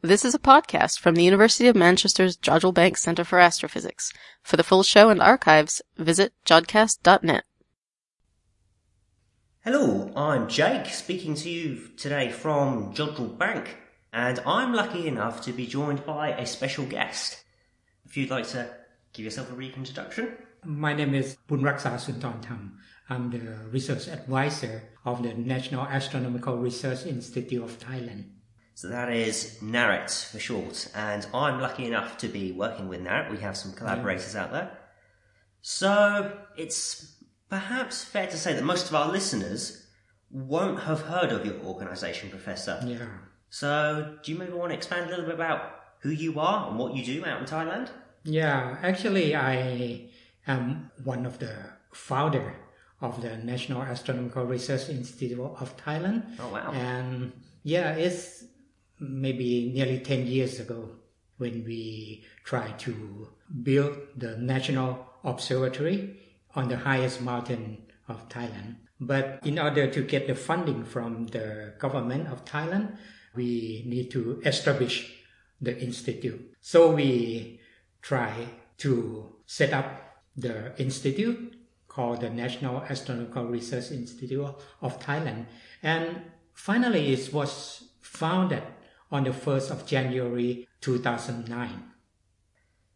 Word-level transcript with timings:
This 0.00 0.24
is 0.24 0.32
a 0.32 0.38
podcast 0.38 1.00
from 1.00 1.16
the 1.16 1.24
University 1.24 1.66
of 1.66 1.74
Manchester's 1.74 2.36
Jodrell 2.36 2.72
Bank 2.72 2.96
Centre 2.96 3.24
for 3.24 3.40
Astrophysics. 3.40 4.12
For 4.44 4.56
the 4.56 4.62
full 4.62 4.84
show 4.84 5.10
and 5.10 5.20
archives, 5.20 5.82
visit 5.96 6.32
jodcast.net. 6.46 7.42
Hello, 9.64 10.12
I'm 10.14 10.48
Jake, 10.48 10.86
speaking 10.86 11.34
to 11.34 11.50
you 11.50 11.88
today 11.96 12.30
from 12.30 12.94
Jodrell 12.94 13.36
Bank, 13.36 13.76
and 14.12 14.38
I'm 14.46 14.72
lucky 14.72 15.08
enough 15.08 15.40
to 15.46 15.52
be 15.52 15.66
joined 15.66 16.06
by 16.06 16.28
a 16.28 16.46
special 16.46 16.84
guest. 16.84 17.42
If 18.06 18.16
you'd 18.16 18.30
like 18.30 18.46
to 18.50 18.70
give 19.12 19.24
yourself 19.24 19.50
a 19.50 19.54
brief 19.54 19.76
introduction. 19.76 20.38
My 20.64 20.94
name 20.94 21.12
is 21.12 21.38
Boonrucksar 21.48 21.98
Soonthornthum. 21.98 22.74
I'm 23.10 23.30
the 23.30 23.40
research 23.72 24.06
advisor 24.06 24.80
of 25.04 25.24
the 25.24 25.34
National 25.34 25.82
Astronomical 25.82 26.56
Research 26.56 27.04
Institute 27.04 27.64
of 27.64 27.80
Thailand. 27.80 28.26
So 28.78 28.86
that 28.86 29.12
is 29.12 29.58
NARIT 29.60 30.30
for 30.30 30.38
short, 30.38 30.88
and 30.94 31.26
I'm 31.34 31.60
lucky 31.60 31.84
enough 31.84 32.16
to 32.18 32.28
be 32.28 32.52
working 32.52 32.86
with 32.86 33.00
NARIT. 33.00 33.28
We 33.32 33.38
have 33.38 33.56
some 33.56 33.72
collaborators 33.72 34.36
out 34.36 34.52
there. 34.52 34.70
So 35.62 36.38
it's 36.56 37.16
perhaps 37.50 38.04
fair 38.04 38.28
to 38.28 38.36
say 38.36 38.52
that 38.52 38.62
most 38.62 38.88
of 38.88 38.94
our 38.94 39.10
listeners 39.10 39.84
won't 40.30 40.78
have 40.78 41.00
heard 41.00 41.32
of 41.32 41.44
your 41.44 41.56
organisation, 41.64 42.30
Professor. 42.30 42.80
Yeah. 42.86 43.08
So 43.50 44.14
do 44.22 44.30
you 44.30 44.38
maybe 44.38 44.52
want 44.52 44.70
to 44.70 44.76
expand 44.76 45.06
a 45.06 45.08
little 45.08 45.24
bit 45.24 45.34
about 45.34 45.72
who 45.98 46.10
you 46.10 46.38
are 46.38 46.68
and 46.68 46.78
what 46.78 46.94
you 46.94 47.04
do 47.04 47.26
out 47.26 47.40
in 47.40 47.46
Thailand? 47.46 47.88
Yeah, 48.22 48.78
actually, 48.80 49.34
I 49.34 50.08
am 50.46 50.92
one 51.02 51.26
of 51.26 51.40
the 51.40 51.56
founder 51.92 52.54
of 53.00 53.20
the 53.22 53.38
National 53.38 53.82
Astronomical 53.82 54.44
Research 54.44 54.88
Institute 54.88 55.40
of 55.40 55.76
Thailand. 55.76 56.22
Oh 56.38 56.52
wow! 56.52 56.70
And 56.70 57.32
yeah, 57.64 57.94
it's 57.94 58.44
maybe 59.00 59.70
nearly 59.74 60.00
10 60.00 60.26
years 60.26 60.60
ago 60.60 60.90
when 61.38 61.64
we 61.64 62.24
tried 62.44 62.78
to 62.80 63.28
build 63.62 63.96
the 64.16 64.36
national 64.36 65.06
observatory 65.24 66.16
on 66.54 66.68
the 66.68 66.76
highest 66.76 67.20
mountain 67.20 67.78
of 68.08 68.28
Thailand. 68.28 68.76
But 69.00 69.40
in 69.44 69.58
order 69.58 69.88
to 69.88 70.02
get 70.02 70.26
the 70.26 70.34
funding 70.34 70.84
from 70.84 71.26
the 71.28 71.74
government 71.78 72.28
of 72.28 72.44
Thailand, 72.44 72.96
we 73.34 73.84
need 73.86 74.10
to 74.10 74.42
establish 74.44 75.14
the 75.60 75.78
institute. 75.78 76.54
So 76.60 76.90
we 76.90 77.60
try 78.02 78.32
to 78.78 79.32
set 79.46 79.72
up 79.72 79.86
the 80.36 80.72
institute 80.80 81.54
called 81.86 82.20
the 82.20 82.30
National 82.30 82.82
Astronomical 82.82 83.46
Research 83.46 83.90
Institute 83.90 84.54
of 84.82 85.00
Thailand. 85.00 85.46
And 85.82 86.22
finally, 86.54 87.12
it 87.12 87.32
was 87.32 87.84
founded 88.00 88.62
on 89.10 89.24
the 89.24 89.30
1st 89.30 89.70
of 89.70 89.86
January 89.86 90.68
2009. 90.80 91.84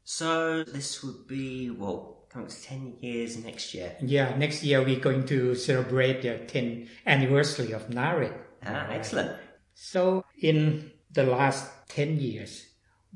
So 0.05 0.65
this 0.65 1.03
would 1.03 1.27
be, 1.27 1.71
well, 1.71 2.27
coming 2.29 2.49
to 2.49 2.63
10 2.63 2.97
years 3.01 3.37
next 3.43 3.75
year. 3.75 3.97
Yeah, 4.01 4.37
next 4.37 4.63
year 4.63 4.83
we're 4.83 5.01
going 5.01 5.27
to 5.27 5.55
celebrate 5.55 6.23
the 6.23 6.41
10th 6.47 6.89
anniversary 7.07 7.73
of 7.73 7.89
NARIT. 7.89 8.35
Ah, 8.67 8.89
excellent. 8.91 9.37
So 9.75 10.25
in 10.41 10.91
the 11.11 11.25
last 11.25 11.89
10 11.89 12.19
years, 12.19 12.67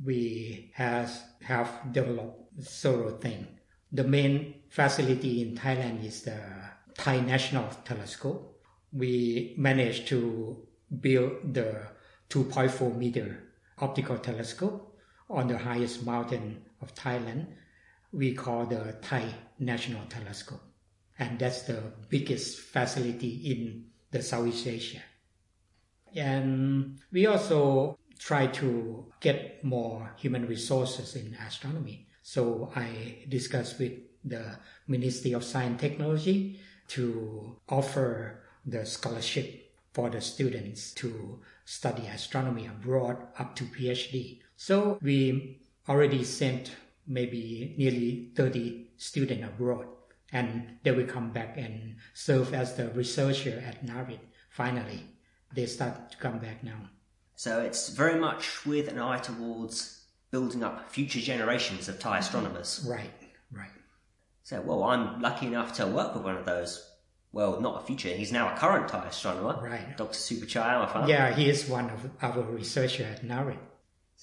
we 0.05 0.71
has, 0.75 1.23
have 1.43 1.93
developed 1.93 2.63
several 2.63 3.17
things. 3.19 3.47
The 3.93 4.05
main 4.05 4.63
facility 4.69 5.43
in 5.43 5.57
Thailand 5.57 6.05
is 6.05 6.23
the 6.23 6.39
Thai 6.99 7.21
National 7.21 7.69
Telescope. 7.85 8.61
We 8.93 9.55
managed 9.57 10.09
to 10.09 10.67
build 11.01 11.55
the 11.55 11.89
2.4 12.31 12.97
meter 12.97 13.43
optical 13.79 14.19
telescope 14.19 14.97
on 15.29 15.49
the 15.49 15.59
highest 15.59 16.05
mountain 16.05 16.63
of 16.81 16.95
Thailand. 16.95 17.47
We 18.13 18.35
call 18.35 18.67
the 18.67 18.97
Thai 19.03 19.35
National 19.59 20.05
Telescope. 20.07 20.63
And 21.19 21.39
that's 21.39 21.63
the 21.63 21.83
biggest 22.09 22.59
facility 22.61 23.53
in 23.53 23.87
the 24.11 24.23
Southeast 24.23 24.67
Asia. 24.67 25.03
And 26.15 26.99
we 27.13 27.27
also 27.27 27.99
try 28.19 28.47
to 28.47 29.07
get 29.21 29.63
more 29.65 30.13
human 30.17 30.47
resources 30.47 31.17
in 31.17 31.35
astronomy. 31.47 32.07
So 32.23 32.73
I 32.75 33.25
discussed 33.29 33.79
with 33.79 33.93
the 34.25 34.59
Ministry 34.89 35.33
of 35.33 35.45
Science 35.45 35.71
and 35.71 35.79
Technology 35.79 36.61
to 36.89 37.57
offer 37.69 38.41
the 38.65 38.85
scholarship 38.85 39.71
for 39.93 40.11
the 40.11 40.21
students 40.21 40.93
to 40.95 41.41
study 41.67 42.07
astronomy 42.07 42.67
abroad 42.67 43.19
up 43.39 43.55
to 43.57 43.65
PhD. 43.65 44.41
So 44.57 44.99
we 45.03 45.61
already 45.89 46.25
sent 46.25 46.75
maybe 47.07 47.75
nearly 47.77 48.31
30 48.35 48.93
students 48.97 49.45
abroad 49.45 49.87
and 50.33 50.79
they 50.85 50.93
will 50.93 51.07
come 51.07 51.31
back 51.31 51.57
and 51.59 51.97
serve 52.15 52.55
as 52.55 52.77
the 52.77 52.89
researcher 52.91 53.63
at 53.67 53.85
NARIT 53.85 54.21
finally. 54.49 55.03
They 55.55 55.67
start 55.67 56.13
to 56.13 56.17
come 56.17 56.39
back 56.39 56.63
now. 56.63 56.89
So 57.35 57.61
it's 57.61 57.91
very 57.91 58.19
much 58.19 58.65
with 58.65 58.89
an 58.89 58.99
eye 58.99 59.19
towards 59.19 60.05
building 60.31 60.63
up 60.63 60.89
future 60.89 61.21
generations 61.21 61.89
of 61.89 61.99
Thai 61.99 62.19
astronomers. 62.19 62.87
Right, 62.89 63.11
right. 63.53 63.71
So, 64.45 64.61
well, 64.61 64.85
I'm 64.85 65.21
lucky 65.21 65.47
enough 65.47 65.73
to 65.75 65.87
work 65.87 66.15
with 66.15 66.23
one 66.23 66.37
of 66.37 66.47
those 66.47 66.89
well, 67.33 67.61
not 67.61 67.83
a 67.83 67.87
future, 67.87 68.09
he's 68.09 68.33
now 68.33 68.55
a 68.55 68.57
current 68.57 68.89
Thai 68.89 69.07
astronomer. 69.07 69.61
Right. 69.63 69.97
Dr. 69.97 70.17
Supachai 70.17 70.89
Awiphan. 70.89 71.09
Yeah, 71.09 71.35
he 71.35 71.49
is 71.49 71.69
one 71.69 71.91
of 71.91 72.11
our 72.23 72.43
researchers 72.43 73.07
at 73.07 73.25
NARIT. 73.25 73.59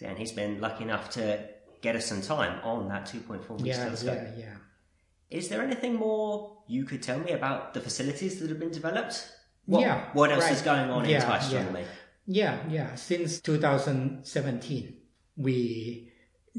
And 0.01 0.17
he's 0.17 0.31
been 0.31 0.59
lucky 0.59 0.83
enough 0.83 1.11
to 1.11 1.47
get 1.81 1.95
us 1.95 2.07
some 2.07 2.21
time 2.21 2.59
on 2.63 2.87
that 2.89 3.05
2.4 3.05 3.57
meter 3.57 3.65
yeah, 3.65 3.83
telescope. 3.83 4.19
Yeah, 4.35 4.45
yeah. 4.45 4.55
Is 5.29 5.49
there 5.49 5.61
anything 5.61 5.95
more 5.95 6.63
you 6.67 6.85
could 6.85 7.03
tell 7.03 7.19
me 7.19 7.31
about 7.31 7.73
the 7.73 7.81
facilities 7.81 8.39
that 8.39 8.49
have 8.49 8.59
been 8.59 8.71
developed? 8.71 9.31
What, 9.65 9.81
yeah. 9.81 10.05
What 10.13 10.31
else 10.31 10.43
right. 10.43 10.53
is 10.53 10.61
going 10.61 10.89
on 10.89 11.07
yeah, 11.07 11.17
in 11.17 11.21
Thai 11.21 11.37
astronomy? 11.37 11.85
Yeah. 12.25 12.59
yeah, 12.67 12.89
yeah. 12.89 12.95
Since 12.95 13.41
2017, 13.41 14.97
we 15.37 16.11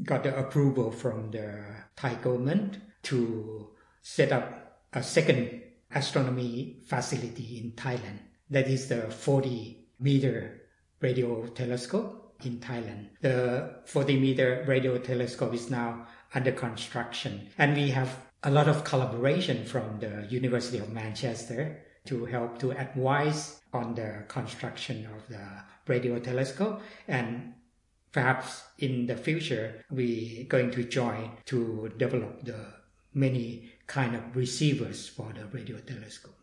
got 0.03 0.23
the 0.23 0.37
approval 0.37 0.91
from 0.91 1.31
the 1.31 1.63
Thai 1.95 2.15
government 2.15 2.79
to 3.03 3.69
set 4.01 4.31
up 4.31 4.81
a 4.93 5.03
second 5.03 5.61
astronomy 5.95 6.81
facility 6.85 7.61
in 7.63 7.71
Thailand. 7.71 8.19
That 8.49 8.67
is 8.67 8.87
the 8.87 9.09
40 9.09 9.87
meter 9.99 10.61
radio 11.01 11.47
telescope 11.47 12.35
in 12.43 12.59
Thailand. 12.59 13.09
The 13.21 13.81
40 13.85 14.19
meter 14.19 14.63
radio 14.67 14.97
telescope 14.97 15.53
is 15.53 15.71
now 15.71 16.07
under 16.33 16.51
construction 16.51 17.49
and 17.57 17.75
we 17.75 17.89
have 17.89 18.17
a 18.43 18.51
lot 18.51 18.67
of 18.67 18.83
collaboration 18.83 19.65
from 19.65 19.99
the 19.99 20.27
University 20.29 20.77
of 20.77 20.91
Manchester 20.91 21.81
to 22.05 22.25
help 22.25 22.59
to 22.59 22.71
advise 22.71 23.61
on 23.73 23.95
the 23.95 24.25
construction 24.27 25.07
of 25.15 25.27
the 25.27 25.45
radio 25.87 26.19
telescope 26.19 26.81
and 27.07 27.53
perhaps 28.11 28.63
in 28.79 29.07
the 29.07 29.17
future 29.17 29.83
we're 29.89 30.45
going 30.45 30.69
to 30.71 30.83
join 30.83 31.31
to 31.45 31.91
develop 31.97 32.43
the 32.43 32.59
many 33.13 33.71
kind 33.87 34.15
of 34.15 34.35
receivers 34.35 35.07
for 35.07 35.31
the 35.33 35.45
radio 35.45 35.77
telescope. 35.77 36.37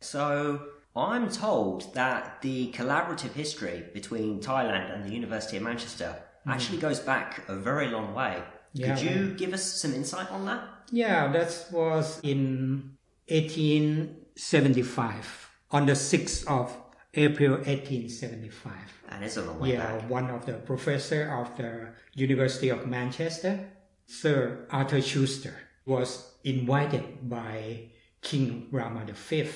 So 0.00 0.62
I'm 0.96 1.30
told 1.30 1.94
that 1.94 2.42
the 2.42 2.72
collaborative 2.72 3.32
history 3.32 3.84
between 3.92 4.40
Thailand 4.40 4.94
and 4.94 5.04
the 5.04 5.12
University 5.12 5.56
of 5.56 5.62
Manchester 5.62 6.22
mm. 6.46 6.52
actually 6.52 6.78
goes 6.78 7.00
back 7.00 7.42
a 7.48 7.54
very 7.54 7.88
long 7.88 8.14
way. 8.14 8.42
Yeah, 8.72 8.94
Could 8.94 9.04
you 9.04 9.34
give 9.34 9.52
us 9.52 9.64
some 9.64 9.92
insight 9.94 10.30
on 10.30 10.46
that? 10.46 10.62
Yeah, 10.90 11.30
that 11.32 11.66
was 11.72 12.20
in 12.20 12.96
1875, 13.28 15.50
on 15.70 15.86
the 15.86 15.92
6th 15.92 16.46
of 16.48 16.76
April 17.14 17.52
1875. 17.52 18.72
And 19.08 19.24
it's 19.24 19.36
a 19.36 19.42
long 19.42 19.60
way 19.60 19.72
yeah, 19.72 19.96
back. 19.96 20.10
one 20.10 20.30
of 20.30 20.46
the 20.46 20.54
professor 20.54 21.32
of 21.32 21.56
the 21.56 21.88
University 22.14 22.68
of 22.68 22.86
Manchester, 22.86 23.68
Sir 24.06 24.66
Arthur 24.70 25.02
Schuster, 25.02 25.56
was 25.86 26.34
invited 26.44 27.28
by 27.28 27.90
King 28.22 28.68
Rama 28.70 29.04
V 29.06 29.48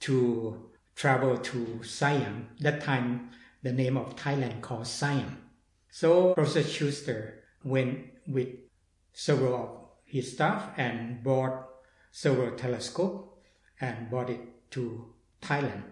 to 0.00 0.70
travel 0.94 1.38
to 1.38 1.82
Siam. 1.82 2.48
That 2.60 2.82
time, 2.82 3.30
the 3.62 3.72
name 3.72 3.96
of 3.96 4.16
Thailand 4.16 4.60
called 4.60 4.86
Siam. 4.86 5.38
So 5.90 6.34
Professor 6.34 6.62
Schuster 6.62 7.44
went 7.64 8.06
with 8.26 8.48
several 9.12 9.54
of 9.54 9.70
his 10.04 10.32
staff 10.32 10.70
and 10.76 11.22
bought 11.22 11.68
several 12.12 12.56
telescopes 12.56 13.38
and 13.80 14.08
brought 14.08 14.30
it 14.30 14.70
to 14.70 15.12
Thailand 15.42 15.82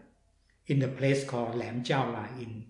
in 0.67 0.79
the 0.79 0.88
place 0.88 1.25
called 1.25 1.55
Lam 1.55 1.82
Chao 1.82 2.11
Lai 2.11 2.29
in 2.38 2.67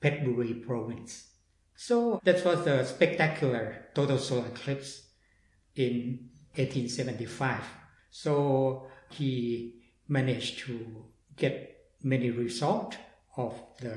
Phetchaburi 0.00 0.64
province. 0.64 1.30
So 1.74 2.20
that 2.24 2.44
was 2.44 2.66
a 2.66 2.84
spectacular 2.84 3.86
total 3.94 4.18
solar 4.18 4.46
eclipse 4.46 5.02
in 5.74 6.30
1875. 6.56 7.60
So 8.10 8.86
he 9.10 9.74
managed 10.08 10.58
to 10.60 11.04
get 11.36 11.78
many 12.02 12.30
results 12.30 12.96
of 13.36 13.54
the 13.80 13.96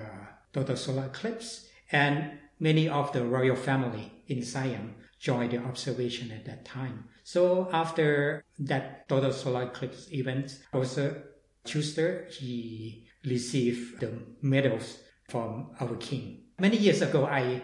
total 0.53 0.75
solar 0.75 1.05
eclipse. 1.05 1.67
And 1.91 2.39
many 2.59 2.89
of 2.89 3.11
the 3.13 3.23
royal 3.25 3.55
family 3.55 4.11
in 4.27 4.43
Siam 4.43 4.95
joined 5.19 5.51
the 5.51 5.59
observation 5.59 6.31
at 6.31 6.45
that 6.45 6.65
time. 6.65 7.05
So 7.23 7.69
after 7.71 8.43
that 8.59 9.07
total 9.09 9.33
solar 9.33 9.63
eclipse 9.63 10.11
event, 10.11 10.59
Professor 10.71 11.23
Schuster, 11.65 12.27
he 12.31 13.07
received 13.25 13.99
the 13.99 14.13
medals 14.41 14.99
from 15.29 15.71
our 15.79 15.95
king. 15.97 16.43
Many 16.59 16.77
years 16.77 17.01
ago, 17.01 17.25
I 17.25 17.61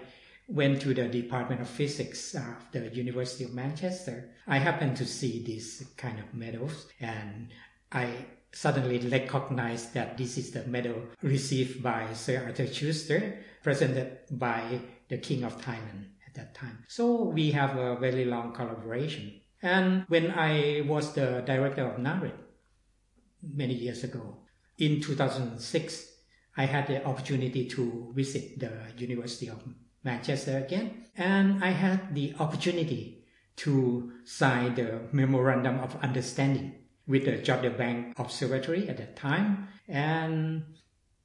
went 0.53 0.79
to 0.81 0.93
the 0.93 1.07
Department 1.07 1.61
of 1.61 1.67
Physics 1.67 2.35
of 2.35 2.71
the 2.71 2.87
University 2.93 3.43
of 3.43 3.53
Manchester. 3.53 4.29
I 4.45 4.59
happened 4.59 4.95
to 4.97 5.05
see 5.05 5.43
these 5.43 5.83
kind 5.97 6.19
of 6.19 6.31
medals 6.33 6.87
and 6.99 7.49
I 7.91 8.27
suddenly 8.51 8.99
recognized 8.99 9.95
that 9.95 10.15
this 10.15 10.37
is 10.37 10.51
the 10.51 10.63
medal 10.65 11.07
received 11.23 11.81
by 11.81 12.13
Sir 12.13 12.43
Arthur 12.45 12.67
Schuster, 12.67 13.39
presented 13.63 14.19
by 14.29 14.79
the 15.09 15.17
King 15.17 15.43
of 15.43 15.59
Thailand 15.59 16.05
at 16.27 16.35
that 16.35 16.53
time. 16.53 16.85
So 16.87 17.23
we 17.23 17.49
have 17.51 17.75
a 17.75 17.95
very 17.95 18.25
long 18.25 18.53
collaboration. 18.53 19.41
And 19.63 20.05
when 20.07 20.29
I 20.31 20.83
was 20.87 21.13
the 21.13 21.41
director 21.47 21.83
of 21.87 21.97
NARIT 21.97 22.35
many 23.41 23.73
years 23.73 24.03
ago, 24.03 24.37
in 24.77 25.01
2006, 25.01 26.09
I 26.55 26.65
had 26.65 26.85
the 26.85 27.03
opportunity 27.05 27.67
to 27.69 28.11
visit 28.15 28.59
the 28.59 28.71
University 28.97 29.47
of 29.47 29.63
Manchester 30.03 30.57
again, 30.57 31.05
and 31.15 31.63
I 31.63 31.71
had 31.71 32.13
the 32.13 32.33
opportunity 32.39 33.25
to 33.57 34.11
sign 34.25 34.75
the 34.75 35.01
Memorandum 35.11 35.79
of 35.79 35.95
Understanding 36.03 36.75
with 37.07 37.25
the 37.25 37.33
Jodrell 37.33 37.77
Bank 37.77 38.17
Observatory 38.17 38.89
at 38.89 38.97
that 38.97 39.15
time, 39.15 39.67
and 39.87 40.63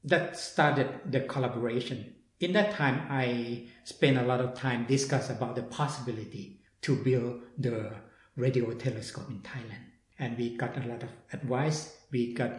that 0.05 0.37
started 0.37 0.89
the 1.11 1.21
collaboration. 1.21 2.15
In 2.41 2.53
that 2.53 2.73
time, 2.73 3.07
I 3.11 3.67
spent 3.85 4.17
a 4.17 4.23
lot 4.23 4.41
of 4.41 4.55
time 4.55 4.87
discuss 4.87 5.31
about 5.31 5.57
the 5.57 5.63
possibility 5.63 6.61
to 6.83 6.97
build 6.97 7.43
the 7.57 7.93
radio 8.37 8.71
telescope 8.73 9.29
in 9.29 9.41
Thailand, 9.41 9.85
and 10.19 10.37
we 10.39 10.57
got 10.57 10.77
a 10.77 10.87
lot 10.89 11.03
of 11.03 11.11
advice. 11.33 11.97
We 12.13 12.35
got 12.35 12.53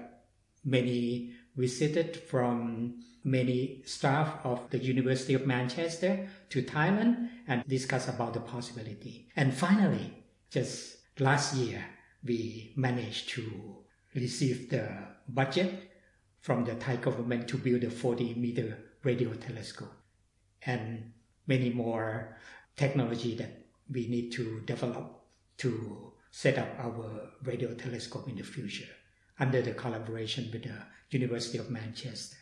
many 0.66 1.34
visited 1.60 2.16
from 2.16 3.04
many 3.24 3.82
staff 3.86 4.40
of 4.46 4.70
the 4.70 4.78
University 4.78 5.34
of 5.34 5.46
Manchester 5.46 6.28
to 6.50 6.64
Thailand 6.64 7.30
and 7.48 7.68
discuss 7.68 8.08
about 8.08 8.34
the 8.34 8.40
possibility. 8.40 9.28
And 9.36 9.54
finally, 9.54 10.24
just 10.50 10.98
last 11.20 11.56
year, 11.56 11.84
we 12.24 12.74
managed 12.78 13.30
to 13.32 13.76
receive 14.16 14.70
the 14.70 14.88
budget 15.28 15.92
from 16.40 16.64
the 16.64 16.76
Thai 16.76 16.96
government 16.96 17.50
to 17.50 17.58
build 17.58 17.84
a 17.84 17.90
40 17.90 18.36
meter 18.36 18.78
radio 19.04 19.34
telescope 19.34 19.94
and 20.66 21.12
many 21.46 21.70
more 21.70 22.38
technology 22.78 23.36
that 23.36 23.66
we 23.92 24.08
need 24.08 24.32
to 24.32 24.62
develop 24.62 25.24
to 25.58 26.14
set 26.32 26.58
up 26.58 26.70
our 26.80 27.32
radio 27.44 27.74
telescope 27.74 28.30
in 28.30 28.36
the 28.38 28.44
future 28.44 28.88
under 29.40 29.62
the 29.62 29.72
collaboration 29.72 30.50
with 30.52 30.64
the 30.64 30.76
University 31.12 31.58
of 31.58 31.70
Manchester. 31.70 32.38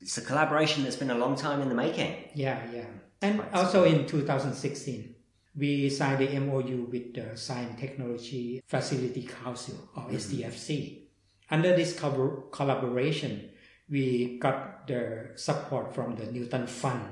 It's 0.00 0.18
a 0.18 0.22
collaboration 0.22 0.84
that's 0.84 0.96
been 0.96 1.10
a 1.10 1.18
long 1.18 1.36
time 1.36 1.62
in 1.62 1.68
the 1.68 1.74
making. 1.74 2.30
Yeah, 2.34 2.60
yeah. 2.72 2.86
And 3.22 3.42
also 3.52 3.84
in 3.84 4.06
2016, 4.06 5.14
we 5.56 5.88
signed 5.88 6.20
the 6.20 6.38
MOU 6.38 6.88
with 6.90 7.14
the 7.14 7.36
Science 7.36 7.80
Technology 7.80 8.62
Facility 8.66 9.22
Council, 9.22 9.76
or 9.96 10.04
mm-hmm. 10.04 10.16
STFC. 10.16 11.02
Under 11.50 11.74
this 11.74 11.98
co- 11.98 12.48
collaboration, 12.50 13.50
we 13.88 14.38
got 14.38 14.86
the 14.86 15.30
support 15.36 15.94
from 15.94 16.16
the 16.16 16.30
Newton 16.30 16.66
Fund 16.66 17.02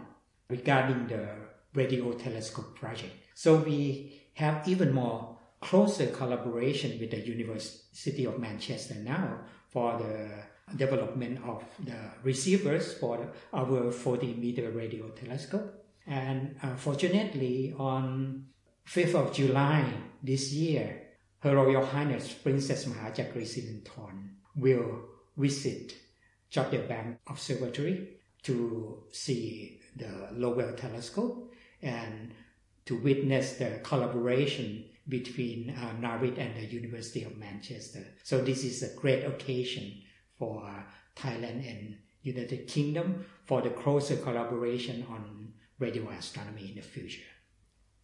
regarding 0.51 1.07
the 1.07 1.29
radio 1.75 2.13
telescope 2.13 2.77
project. 2.77 3.15
So 3.35 3.57
we 3.57 4.29
have 4.35 4.69
even 4.69 4.93
more 4.93 5.34
closer 5.65 6.09
collaboration 6.09 7.01
with 7.01 7.11
the 7.11 7.21
University 7.21 8.27
of 8.27 8.39
Manchester 8.39 8.97
now 8.97 9.41
for 9.71 9.99
the 9.99 10.77
development 10.77 11.41
of 11.45 11.65
the 11.83 11.97
receivers 12.23 12.93
for 12.95 13.33
our 13.53 13.91
40 13.91 14.35
meter 14.35 14.71
radio 14.71 15.09
telescope. 15.09 15.85
And 16.07 16.57
uh, 16.63 16.77
fortunately, 16.77 17.75
on 17.79 18.45
5th 18.87 19.15
of 19.15 19.33
July 19.33 19.91
this 20.23 20.53
year, 20.53 21.01
Her 21.41 21.57
Royal 21.57 21.85
Highness 21.85 22.33
Princess 22.35 22.85
Mahachakri 22.85 23.45
Sirindhorn 23.45 24.37
will 24.57 25.01
visit 25.37 25.95
Jodrell 26.53 26.87
Bank 26.87 27.19
Observatory 27.27 28.21
to 28.43 29.03
see 29.13 29.81
the 29.97 30.29
Lovell 30.33 30.75
telescope 30.75 31.55
and 31.81 32.35
to 32.85 32.99
witness 32.99 33.55
the 33.55 33.81
collaboration 33.83 34.85
between 35.09 35.71
uh, 35.71 35.95
NARIT 36.01 36.39
and 36.39 36.57
the 36.57 36.65
University 36.65 37.25
of 37.25 37.37
Manchester. 37.37 38.05
So 38.23 38.41
this 38.41 38.65
is 38.65 38.83
a 38.83 38.97
great 38.97 39.25
occasion 39.25 40.03
for 40.39 40.87
Thailand 41.17 41.69
and 41.69 41.97
United 42.23 42.67
Kingdom 42.67 43.25
for 43.45 43.61
the 43.63 43.71
closer 43.71 44.17
collaboration 44.17 45.07
on 45.11 45.53
radio 45.79 46.09
astronomy 46.09 46.71
in 46.71 46.77
the 46.77 46.83
future. 46.83 47.23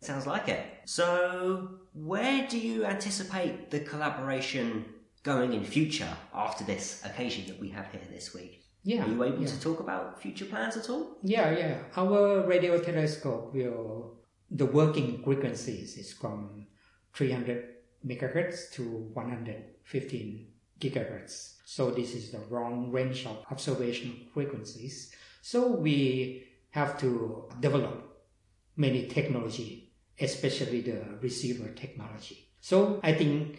Sounds 0.02 0.26
like 0.26 0.48
it. 0.48 0.64
So, 0.84 1.80
where 1.92 2.46
do 2.48 2.58
you 2.58 2.84
anticipate 2.86 3.70
the 3.70 3.80
collaboration 3.80 4.86
going 5.22 5.52
in 5.52 5.64
future 5.64 6.08
after 6.34 6.64
this 6.64 7.04
occasion 7.04 7.46
that 7.48 7.60
we 7.60 7.68
have 7.70 7.90
here 7.92 8.00
this 8.10 8.34
week? 8.34 8.64
Yeah. 8.82 9.04
Are 9.04 9.08
you 9.08 9.22
able 9.24 9.40
yeah. 9.40 9.48
to 9.48 9.60
talk 9.60 9.80
about 9.80 10.20
future 10.20 10.46
plans 10.46 10.76
at 10.76 10.88
all? 10.88 11.18
Yeah, 11.22 11.50
yeah. 11.50 11.78
Our 11.96 12.46
radio 12.46 12.78
telescope 12.80 13.52
will, 13.52 14.16
the 14.50 14.64
working 14.64 15.22
frequencies 15.22 15.98
is 15.98 16.14
from 16.14 16.66
300 17.14 17.64
megahertz 18.06 18.70
to 18.72 19.10
115 19.14 20.46
gigahertz. 20.80 21.56
So 21.64 21.90
this 21.90 22.14
is 22.14 22.32
the 22.32 22.40
wrong 22.48 22.90
range 22.90 23.26
of 23.26 23.44
observation 23.50 24.26
frequencies. 24.32 25.12
So 25.42 25.68
we 25.68 26.44
have 26.70 26.98
to 27.00 27.48
develop 27.60 28.24
many 28.76 29.06
technology, 29.06 29.92
especially 30.18 30.80
the 30.80 31.18
receiver 31.20 31.68
technology. 31.70 32.48
So 32.60 33.00
I 33.02 33.12
think 33.12 33.58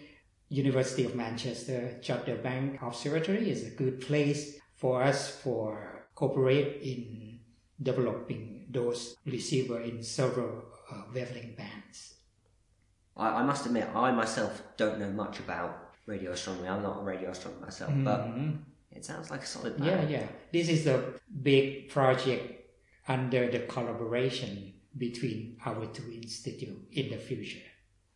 University 0.49 1.05
of 1.05 1.15
Manchester 1.15 1.97
Jodrell 2.01 2.43
Bank 2.43 2.79
Observatory 2.81 3.49
is 3.49 3.65
a 3.65 3.75
good 3.75 4.01
place 4.01 4.59
for 4.75 5.01
us 5.03 5.29
for 5.29 6.07
cooperate 6.15 6.81
in 6.81 7.39
developing 7.81 8.67
those 8.69 9.15
receiver 9.25 9.79
in 9.81 10.03
several 10.03 10.63
uh, 10.91 11.03
wavelength 11.13 11.57
bands. 11.57 12.15
I, 13.21 13.39
I, 13.39 13.43
must 13.43 13.65
admit, 13.65 13.87
I 13.95 14.11
myself 14.11 14.63
don't 14.77 14.99
know 14.99 15.09
much 15.09 15.39
about 15.39 15.91
radio 16.05 16.31
astronomy. 16.31 16.67
I'm 16.67 16.81
not 16.81 17.01
a 17.01 17.03
radio 17.03 17.29
astronomer 17.29 17.65
myself, 17.65 17.91
mm-hmm. 17.91 18.03
but 18.03 18.27
it 18.91 19.05
sounds 19.05 19.29
like 19.29 19.43
a 19.43 19.45
solid 19.45 19.77
plan. 19.77 20.09
Yeah, 20.09 20.19
yeah. 20.19 20.27
This 20.51 20.69
is 20.69 20.87
a 20.87 21.13
big 21.41 21.89
project 21.89 22.65
under 23.07 23.49
the 23.49 23.59
collaboration 23.59 24.73
between 24.97 25.57
our 25.65 25.85
two 25.87 26.11
institutes 26.11 26.81
in 26.91 27.09
the 27.09 27.17
future. 27.17 27.65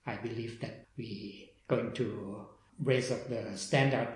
I 0.05 0.15
believe 0.15 0.59
that 0.61 0.87
we 0.97 1.51
going 1.67 1.93
to 1.93 2.47
raise 2.83 3.11
up 3.11 3.29
the 3.29 3.57
standard 3.57 4.07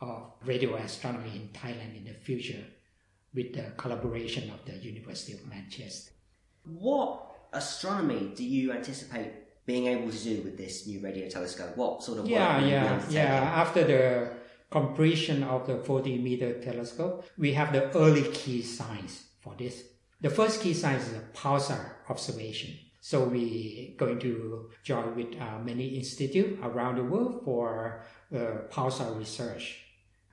of 0.00 0.32
radio 0.44 0.74
astronomy 0.76 1.30
in 1.34 1.48
Thailand 1.48 1.96
in 1.96 2.04
the 2.04 2.14
future 2.14 2.64
with 3.34 3.52
the 3.54 3.72
collaboration 3.76 4.50
of 4.50 4.64
the 4.64 4.76
University 4.76 5.32
of 5.32 5.46
Manchester. 5.46 6.12
What 6.64 7.30
astronomy 7.52 8.32
do 8.34 8.44
you 8.44 8.72
anticipate 8.72 9.32
being 9.66 9.86
able 9.86 10.10
to 10.10 10.18
do 10.18 10.42
with 10.42 10.56
this 10.56 10.86
new 10.86 11.00
radio 11.00 11.28
telescope? 11.28 11.76
What 11.76 12.02
sort 12.02 12.18
of 12.18 12.24
work? 12.24 12.32
yeah, 12.32 12.58
yeah, 12.60 13.02
yeah. 13.08 13.34
After 13.62 13.84
the 13.84 14.30
completion 14.70 15.42
of 15.42 15.66
the 15.66 15.78
40 15.78 16.18
meter 16.18 16.60
telescope, 16.60 17.24
we 17.38 17.52
have 17.54 17.72
the 17.72 17.96
early 17.96 18.24
key 18.32 18.62
signs 18.62 19.24
for 19.40 19.54
this. 19.56 19.84
The 20.20 20.30
first 20.30 20.60
key 20.60 20.74
sign 20.74 20.96
is 20.96 21.12
a 21.12 21.20
pulsar 21.36 21.96
observation. 22.08 22.70
So 23.00 23.24
we 23.24 23.94
going 23.98 24.18
to 24.20 24.70
join 24.82 25.14
with 25.14 25.38
uh, 25.38 25.58
many 25.62 25.88
institutes 25.88 26.58
around 26.62 26.96
the 26.96 27.04
world 27.04 27.42
for 27.44 28.02
uh, 28.34 28.38
pulsar 28.70 29.18
research. 29.18 29.80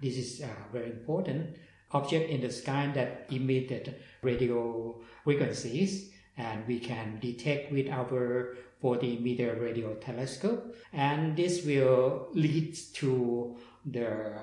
This 0.02 0.18
is 0.18 0.42
uh, 0.42 0.48
very 0.72 0.90
important 0.90 1.58
object 1.92 2.30
in 2.30 2.42
the 2.42 2.50
sky 2.50 2.90
that 2.96 3.28
emitted 3.30 3.96
radio 4.22 5.02
frequencies 5.24 6.12
and 6.38 6.66
we 6.68 6.80
can 6.80 7.20
detect 7.20 7.72
with 7.72 7.90
our 7.90 8.56
40 8.82 9.20
meter 9.20 9.58
radio 9.62 9.94
telescope 9.96 10.76
and 10.92 11.38
this 11.38 11.64
will 11.64 12.28
lead 12.34 12.76
to 12.94 13.56
the 13.86 14.34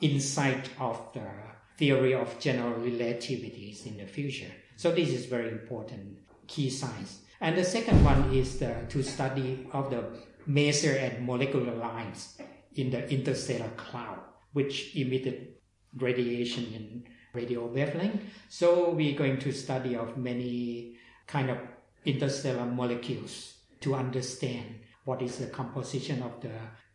insight 0.00 0.70
of 0.78 1.12
the 1.12 1.28
theory 1.76 2.14
of 2.14 2.38
general 2.38 2.74
relativities 2.74 3.86
in 3.86 3.98
the 3.98 4.06
future. 4.06 4.50
So 4.76 4.92
this 4.92 5.10
is 5.10 5.26
very 5.26 5.50
important 5.50 6.18
key 6.46 6.70
science. 6.70 7.20
And 7.40 7.56
the 7.56 7.64
second 7.64 8.04
one 8.04 8.32
is 8.32 8.58
the, 8.58 8.74
to 8.88 9.02
study 9.02 9.66
of 9.72 9.90
the 9.90 10.04
maser 10.48 10.96
and 10.96 11.26
molecular 11.26 11.74
lines 11.74 12.38
in 12.74 12.90
the 12.90 13.08
interstellar 13.10 13.68
cloud 13.76 14.18
which 14.52 14.96
emitted 14.96 15.54
radiation 15.96 16.64
in 16.74 17.04
radio 17.34 17.66
wavelength. 17.66 18.22
So 18.48 18.90
we're 18.90 19.16
going 19.16 19.38
to 19.40 19.52
study 19.52 19.94
of 19.94 20.16
many 20.16 20.96
kind 21.26 21.50
of 21.50 21.58
interstellar 22.04 22.64
molecules 22.64 23.57
to 23.80 23.94
understand 23.94 24.80
what 25.04 25.22
is 25.22 25.38
the 25.38 25.46
composition 25.46 26.22
of 26.22 26.40
the 26.40 26.52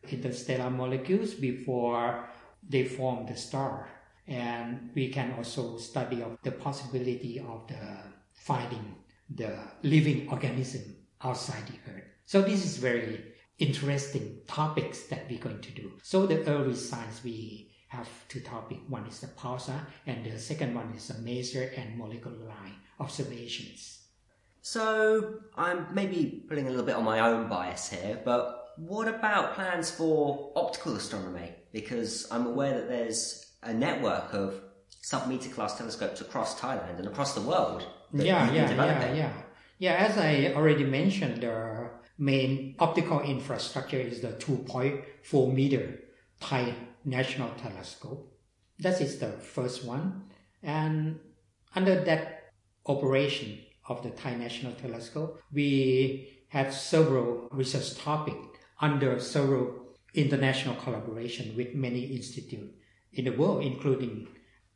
interstellar 0.09 0.69
molecules 0.69 1.33
before 1.33 2.29
they 2.67 2.85
form 2.85 3.25
the 3.25 3.35
star. 3.35 3.89
And 4.27 4.91
we 4.95 5.09
can 5.09 5.33
also 5.33 5.77
study 5.77 6.21
of 6.21 6.37
the 6.43 6.51
possibility 6.51 7.39
of 7.39 7.67
the 7.67 7.97
finding 8.33 8.95
the 9.29 9.57
living 9.83 10.29
organism 10.29 10.95
outside 11.21 11.63
the 11.67 11.91
earth. 11.91 12.03
So 12.25 12.41
this 12.41 12.65
is 12.65 12.77
very 12.77 13.23
interesting 13.57 14.39
topics 14.47 15.03
that 15.03 15.25
we're 15.29 15.39
going 15.39 15.61
to 15.61 15.71
do. 15.71 15.93
So 16.01 16.25
the 16.25 16.45
early 16.45 16.75
science 16.75 17.23
we 17.23 17.71
have 17.87 18.09
two 18.27 18.39
topics. 18.39 18.81
One 18.87 19.05
is 19.05 19.19
the 19.19 19.27
pulsar, 19.27 19.79
and 20.07 20.25
the 20.25 20.39
second 20.39 20.73
one 20.73 20.93
is 20.95 21.07
the 21.07 21.15
maser 21.15 21.77
and 21.77 21.97
molecular 21.97 22.37
line 22.37 22.75
observations. 22.99 24.02
So 24.65 25.41
I'm 25.58 25.93
maybe 25.93 26.46
putting 26.48 26.67
a 26.67 26.70
little 26.70 26.86
bit 26.86 26.96
on 26.96 27.03
my 27.03 27.20
own 27.20 27.50
bias 27.50 27.89
here, 27.89 28.22
but 28.24 28.70
what 28.77 29.10
about 29.10 29.55
plans 29.55 29.91
for 29.91 30.53
optical 30.55 30.96
astronomy? 30.96 31.51
Because 31.74 32.27
I'm 32.32 32.48
aware 32.48 32.74
that 32.75 32.88
there's 32.88 33.46
a 33.62 33.74
network 33.74 34.34
of 34.34 34.62
sub-meter 35.01 35.50
class 35.50 35.77
telescopes 35.77 36.22
across 36.22 36.58
Thailand 36.58 36.98
and 36.98 37.08
across 37.08 37.36
the 37.36 37.41
world. 37.41 37.86
Yeah, 38.13 38.50
yeah, 38.53 38.72
yeah, 38.72 39.13
yeah. 39.13 39.34
Yeah, 39.79 39.96
as 39.96 40.17
I 40.17 40.53
already 40.55 40.86
mentioned, 40.86 41.43
the 41.43 41.89
main 42.17 42.75
optical 42.79 43.20
infrastructure 43.20 44.00
is 44.00 44.22
the 44.22 44.29
2.4 44.29 45.53
meter 45.53 46.00
Thai 46.39 46.74
National 47.03 47.50
Telescope. 47.55 48.34
That 48.79 49.01
is 49.01 49.20
the 49.20 49.34
first 49.34 49.84
one. 49.84 50.24
And 50.62 51.20
under 51.75 52.01
that 52.05 52.53
operation 52.86 53.60
of 53.87 54.03
the 54.03 54.09
Thai 54.11 54.35
National 54.35 54.73
Telescope, 54.73 55.41
we 55.51 56.29
have 56.49 56.73
several 56.73 57.47
research 57.51 57.95
topics 57.97 58.59
under 58.79 59.19
several 59.19 59.83
international 60.13 60.75
collaboration 60.75 61.55
with 61.55 61.73
many 61.73 62.01
institutes 62.01 62.73
in 63.13 63.25
the 63.25 63.31
world, 63.31 63.63
including 63.63 64.27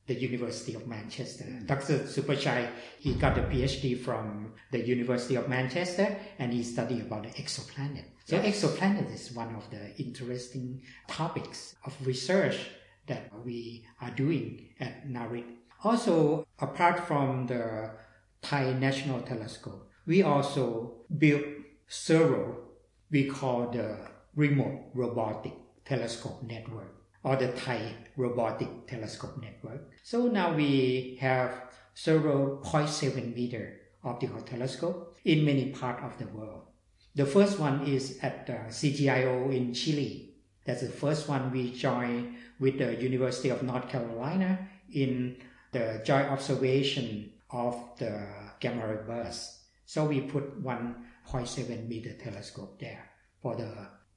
the 0.08 0.16
University 0.16 0.74
of 0.74 0.88
Manchester. 0.88 1.46
Dr. 1.66 2.00
Supachai, 2.00 2.70
he 3.00 3.14
got 3.14 3.38
a 3.38 3.42
PhD 3.42 4.00
from 4.00 4.54
the 4.72 4.80
University 4.80 5.36
of 5.36 5.50
Manchester 5.50 6.18
and 6.40 6.54
he 6.54 6.64
studied 6.64 7.02
about 7.02 7.24
the 7.24 7.30
exoplanet. 7.30 8.06
So 8.26 8.38
yes. 8.38 8.64
exoplanet 8.64 9.14
is 9.14 9.32
one 9.34 9.54
of 9.56 9.70
the 9.70 9.96
interesting 9.98 10.82
topics 11.08 11.76
of 11.86 11.94
research 12.06 12.58
that 13.08 13.32
we 13.46 13.86
are 14.02 14.12
doing 14.12 14.70
at 14.80 15.08
NARIT. 15.08 15.46
Also, 15.84 16.48
apart 16.60 17.06
from 17.06 17.48
the 17.48 17.92
Thai 18.42 18.74
National 18.74 19.22
Telescope, 19.22 19.90
we 20.06 20.24
also 20.24 20.94
built 21.18 21.44
several 21.88 22.68
we 23.10 23.26
call 23.26 23.70
the 23.70 23.98
Remote 24.36 24.92
Robotic 24.94 25.54
Telescope 25.86 26.44
Network 26.44 26.94
or 27.24 27.36
the 27.36 27.48
Thai 27.50 27.94
Robotic 28.16 28.88
Telescope 28.88 29.38
Network. 29.42 29.92
So 30.04 30.28
now 30.28 30.54
we 30.54 31.18
have 31.22 31.52
several 31.94 32.58
0.7 32.58 33.36
meter 33.36 33.80
optical 34.04 34.42
telescope 34.42 35.18
in 35.26 35.46
many 35.46 35.72
parts 35.72 36.04
of 36.04 36.18
the 36.18 36.28
world. 36.28 36.64
The 37.16 37.26
first 37.26 37.60
one 37.60 37.88
is 37.88 38.20
at 38.22 38.50
uh, 38.50 38.70
CTIO 38.70 39.56
in 39.56 39.74
Chile. 39.74 40.36
That's 40.66 40.82
the 40.82 40.90
first 40.90 41.28
one 41.28 41.52
we 41.52 41.72
joined 41.72 42.36
with 42.60 42.78
the 42.78 42.96
University 43.02 43.50
of 43.50 43.64
North 43.64 43.90
Carolina 43.90 44.68
in 44.94 45.38
the 45.72 46.02
joint 46.06 46.28
observation 46.28 47.32
of 47.52 47.76
the 47.98 48.28
gamma 48.60 48.88
ray 48.88 49.00
burst. 49.06 49.62
So 49.86 50.06
we 50.06 50.22
put 50.22 50.64
1.7 50.64 51.88
meter 51.88 52.14
telescope 52.14 52.80
there 52.80 53.10
for 53.42 53.56
the 53.56 53.74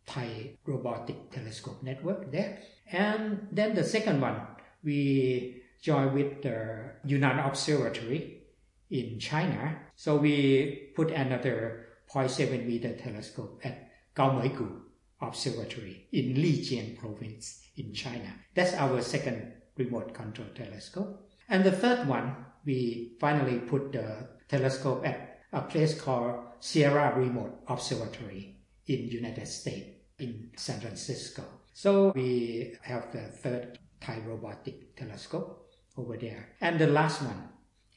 Thai 0.06 0.58
Robotic 0.66 1.30
Telescope 1.30 1.82
Network 1.82 2.32
there. 2.32 2.58
And 2.90 3.48
then 3.52 3.74
the 3.74 3.84
second 3.84 4.20
one, 4.20 4.40
we 4.82 5.62
joined 5.80 6.14
with 6.14 6.42
the 6.42 6.94
Yunnan 7.04 7.38
Observatory 7.38 8.42
in 8.90 9.18
China. 9.20 9.78
So 9.94 10.16
we 10.16 10.92
put 10.96 11.10
another 11.10 11.86
0.7 12.12 12.66
meter 12.66 12.94
telescope 12.96 13.60
at 13.62 13.90
Gaomeigu 14.16 14.80
Observatory 15.22 16.08
in 16.12 16.34
Lijiang 16.34 16.98
province 16.98 17.62
in 17.76 17.94
China. 17.94 18.34
That's 18.54 18.74
our 18.74 19.00
second 19.02 19.52
remote 19.76 20.12
control 20.12 20.48
telescope. 20.54 21.28
And 21.48 21.62
the 21.62 21.72
third 21.72 22.08
one, 22.08 22.34
we 22.64 23.12
finally 23.20 23.58
put 23.58 23.92
the 23.92 24.28
telescope 24.48 25.06
at 25.06 25.40
a 25.52 25.62
place 25.62 26.00
called 26.00 26.44
Sierra 26.60 27.18
Remote 27.18 27.62
Observatory 27.68 28.56
in 28.86 29.08
United 29.08 29.46
States 29.46 29.90
in 30.18 30.50
San 30.56 30.80
Francisco. 30.80 31.42
So 31.72 32.12
we 32.14 32.74
have 32.82 33.10
the 33.12 33.22
third 33.22 33.78
Thai 34.00 34.22
robotic 34.26 34.96
telescope 34.96 35.68
over 35.96 36.16
there. 36.16 36.56
And 36.60 36.78
the 36.78 36.86
last 36.86 37.22
one 37.22 37.48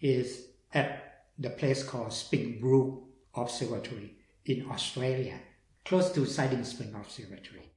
is 0.02 0.48
at 0.74 1.26
the 1.38 1.50
place 1.50 1.84
called 1.84 2.14
Springbrook 2.14 3.04
Observatory 3.36 4.16
in 4.46 4.70
Australia, 4.70 5.40
close 5.86 6.12
to 6.12 6.26
Siding 6.26 6.64
Spring 6.64 6.94
Observatory. 6.96 7.72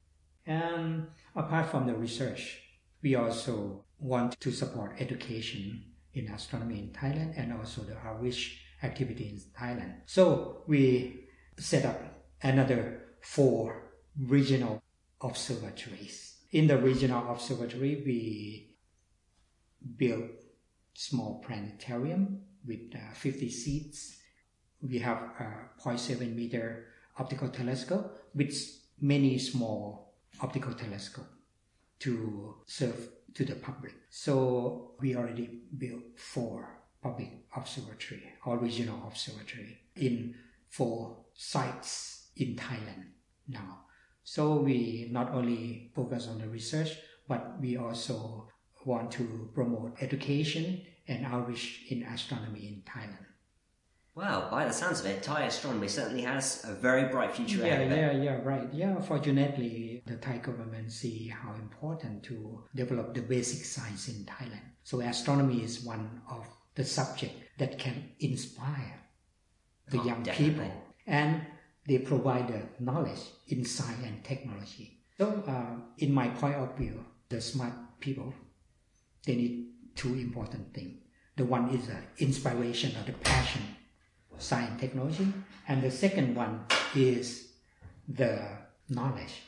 And 0.45 1.09
apart 1.35 1.71
from 1.71 1.87
the 1.87 1.95
research, 1.95 2.61
we 3.02 3.14
also 3.14 3.85
want 3.99 4.38
to 4.40 4.52
support 4.52 4.97
education 5.00 5.85
in 6.16 6.28
astronomy 6.28 6.78
in 6.78 6.88
Thailand 6.88 7.35
and 7.37 7.52
also 7.52 7.82
the 7.82 7.96
outreach 7.99 8.62
activity 8.82 9.28
in 9.28 9.40
Thailand. 9.58 9.94
So 10.06 10.62
we 10.66 11.26
set 11.58 11.85
up 11.85 12.00
another 12.42 13.02
four 13.20 13.92
regional 14.18 14.82
observatories. 15.20 16.37
In 16.52 16.66
the 16.66 16.78
regional 16.78 17.30
observatory, 17.30 18.02
we 18.04 18.76
built 19.96 20.30
small 20.94 21.42
planetarium 21.46 22.40
with 22.66 22.94
uh, 22.94 23.14
50 23.14 23.50
seats. 23.50 24.16
We 24.80 24.99
have 25.00 25.18
a 25.18 25.80
0.7 25.82 26.35
meter 26.35 26.87
optical 27.18 27.49
telescope 27.49 28.18
with 28.35 28.54
many 29.00 29.38
small 29.38 30.14
optical 30.40 30.73
telescope 30.75 31.28
to 31.99 32.56
serve 32.66 33.08
to 33.37 33.45
the 33.45 33.55
public. 33.55 33.95
So 34.11 34.93
we 35.00 35.14
already 35.14 35.61
built 35.76 36.02
four 36.16 36.81
public 37.02 37.28
observatory 37.55 38.23
or 38.45 38.59
regional 38.59 39.07
observatory 39.07 39.78
in 39.95 40.35
four 40.71 41.19
sites 41.35 42.31
in 42.37 42.57
Thailand 42.57 43.12
now. 43.47 43.81
So 44.25 44.57
we 44.57 45.09
not 45.12 45.31
only 45.33 45.93
focus 45.95 46.28
on 46.28 46.38
the 46.38 46.49
research, 46.49 46.97
but 47.28 47.61
we 47.61 47.76
also 47.76 48.49
want 48.85 49.11
to 49.12 49.50
promote 49.55 49.97
education 50.00 50.83
and 51.07 51.26
outreach 51.26 51.85
in 51.90 52.05
astronomy 52.05 52.66
in 52.69 52.83
Thailand. 52.90 53.25
Wow, 54.16 54.49
by 54.50 54.64
the 54.64 54.73
sounds 54.73 55.00
of 55.00 55.06
it, 55.06 55.23
Thai 55.23 55.42
astronomy 55.42 55.88
certainly 55.88 56.23
has 56.23 56.64
a 56.64 56.73
very 56.73 57.04
bright 57.04 57.37
future 57.37 57.58
yeah, 57.58 57.75
ahead. 57.75 57.90
Yeah, 57.90 58.12
yeah, 58.12 58.23
yeah, 58.23 58.40
right. 58.42 58.66
Yeah, 58.73 58.99
fortunately, 59.02 60.02
the 60.06 60.16
Thai 60.16 60.38
government 60.38 60.90
see 60.90 61.28
how 61.28 61.52
important 61.52 62.23
to 62.23 62.64
develop 62.75 63.12
the 63.12 63.20
basic 63.20 63.66
science 63.66 64.08
in 64.08 64.25
Thailand. 64.25 64.62
So 64.85 65.02
astronomy 65.02 65.62
is 65.62 65.85
one 65.85 66.23
of 66.30 66.46
the 66.75 66.85
subject 66.85 67.35
that 67.58 67.78
can 67.78 68.12
inspire 68.20 69.02
the 69.90 70.00
oh, 70.00 70.04
young 70.06 70.23
definitely. 70.23 70.64
people. 70.64 70.73
And 71.06 71.42
they 71.87 71.99
provide 71.99 72.49
the 72.49 72.62
knowledge 72.82 73.20
in 73.49 73.66
science 73.66 74.02
and 74.02 74.25
technology. 74.25 75.02
So, 75.18 75.44
uh, 75.46 75.76
in 75.99 76.12
my 76.12 76.28
point 76.28 76.56
of 76.56 76.75
view, 76.78 77.04
the 77.28 77.42
smart 77.42 77.75
people, 78.00 78.32
they 79.26 79.37
need 79.37 79.66
two 79.94 80.14
important 80.14 80.73
things. 80.73 81.02
The 81.37 81.44
one 81.44 81.68
is 81.68 81.87
the 81.87 81.99
inspiration 82.25 82.92
or 82.99 83.04
the 83.04 83.12
passion, 83.12 83.62
science 84.38 84.81
technology, 84.81 85.33
and 85.69 85.83
the 85.83 85.90
second 85.90 86.35
one 86.35 86.64
is 86.95 87.49
the 88.09 88.40
knowledge. 88.88 89.43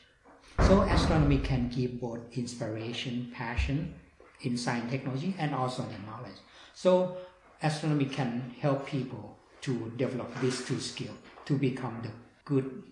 So 0.59 0.81
astronomy 0.81 1.39
can 1.39 1.69
give 1.69 2.01
both 2.01 2.19
inspiration, 2.37 3.31
passion 3.33 3.95
in 4.41 4.57
science 4.57 4.91
technology, 4.91 5.35
and 5.37 5.55
also 5.55 5.83
the 5.83 5.97
knowledge. 6.05 6.39
So 6.73 7.17
astronomy 7.61 8.05
can 8.05 8.53
help 8.59 8.85
people 8.85 9.37
to 9.61 9.91
develop 9.97 10.29
these 10.41 10.65
two 10.65 10.79
skills 10.79 11.17
to 11.45 11.57
become 11.57 11.99
the 12.03 12.11
good 12.45 12.83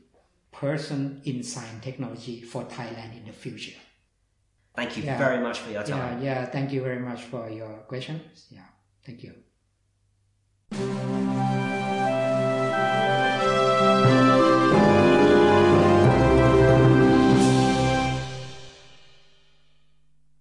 person 0.52 1.22
in 1.26 1.44
science 1.44 1.84
technology 1.84 2.42
for 2.42 2.64
Thailand 2.64 3.18
in 3.18 3.26
the 3.26 3.34
future. 3.34 3.78
Thank 4.76 4.98
you 4.98 5.04
yeah. 5.04 5.18
very 5.18 5.40
much 5.40 5.60
for 5.60 5.72
your 5.72 5.84
time. 5.84 6.22
Yeah, 6.22 6.42
yeah, 6.42 6.46
thank 6.46 6.72
you 6.72 6.82
very 6.84 7.00
much 7.00 7.24
for 7.24 7.50
your 7.50 7.84
questions. 7.88 8.48
Yeah, 8.52 8.70
thank 9.06 9.24
you. 9.24 9.34